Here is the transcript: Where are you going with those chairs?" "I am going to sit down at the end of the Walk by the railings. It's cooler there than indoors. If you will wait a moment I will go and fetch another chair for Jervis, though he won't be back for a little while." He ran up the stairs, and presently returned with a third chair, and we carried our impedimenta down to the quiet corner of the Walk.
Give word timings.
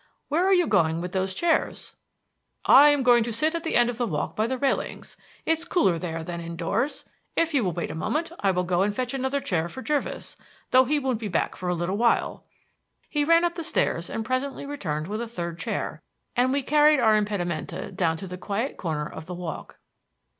Where 0.29 0.43
are 0.43 0.51
you 0.51 0.65
going 0.65 0.99
with 0.99 1.11
those 1.11 1.35
chairs?" 1.35 1.95
"I 2.65 2.89
am 2.89 3.03
going 3.03 3.23
to 3.23 3.31
sit 3.31 3.51
down 3.53 3.57
at 3.57 3.63
the 3.63 3.75
end 3.75 3.87
of 3.87 3.99
the 3.99 4.07
Walk 4.07 4.35
by 4.35 4.47
the 4.47 4.57
railings. 4.57 5.15
It's 5.45 5.63
cooler 5.63 5.99
there 5.99 6.23
than 6.23 6.41
indoors. 6.41 7.05
If 7.35 7.53
you 7.53 7.63
will 7.63 7.71
wait 7.73 7.91
a 7.91 7.93
moment 7.93 8.31
I 8.39 8.49
will 8.49 8.63
go 8.63 8.81
and 8.81 8.95
fetch 8.95 9.13
another 9.13 9.39
chair 9.39 9.69
for 9.69 9.83
Jervis, 9.83 10.37
though 10.71 10.85
he 10.85 10.97
won't 10.97 11.19
be 11.19 11.27
back 11.27 11.55
for 11.55 11.69
a 11.69 11.75
little 11.75 11.97
while." 11.97 12.47
He 13.09 13.23
ran 13.23 13.43
up 13.45 13.53
the 13.53 13.63
stairs, 13.63 14.09
and 14.09 14.25
presently 14.25 14.65
returned 14.65 15.05
with 15.05 15.21
a 15.21 15.27
third 15.27 15.59
chair, 15.59 16.01
and 16.35 16.51
we 16.51 16.63
carried 16.63 16.99
our 16.99 17.15
impedimenta 17.15 17.91
down 17.91 18.17
to 18.17 18.27
the 18.27 18.39
quiet 18.39 18.77
corner 18.77 19.07
of 19.07 19.27
the 19.27 19.35
Walk. 19.35 19.77